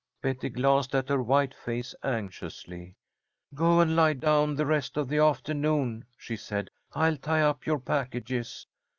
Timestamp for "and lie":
3.81-4.13